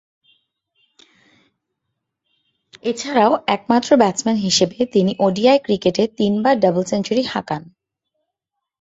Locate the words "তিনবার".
6.19-6.55